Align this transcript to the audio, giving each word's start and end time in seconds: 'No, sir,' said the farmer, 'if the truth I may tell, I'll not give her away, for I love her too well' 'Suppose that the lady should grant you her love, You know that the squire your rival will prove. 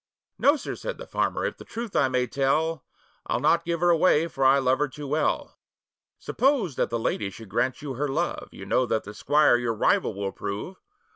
'No, 0.39 0.55
sir,' 0.55 0.73
said 0.73 0.97
the 0.97 1.05
farmer, 1.05 1.45
'if 1.45 1.57
the 1.57 1.63
truth 1.63 1.95
I 1.95 2.07
may 2.07 2.25
tell, 2.25 2.83
I'll 3.27 3.39
not 3.39 3.65
give 3.65 3.81
her 3.81 3.91
away, 3.91 4.27
for 4.27 4.43
I 4.43 4.57
love 4.57 4.79
her 4.79 4.87
too 4.87 5.05
well' 5.07 5.59
'Suppose 6.17 6.75
that 6.75 6.89
the 6.89 6.97
lady 6.97 7.29
should 7.29 7.49
grant 7.49 7.83
you 7.83 7.93
her 7.93 8.07
love, 8.07 8.49
You 8.51 8.65
know 8.65 8.87
that 8.87 9.03
the 9.03 9.13
squire 9.13 9.57
your 9.57 9.75
rival 9.75 10.15
will 10.15 10.31
prove. 10.31 10.77